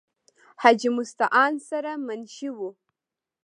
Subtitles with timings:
[0.61, 2.69] حاجې مستعان سره منشي وو۔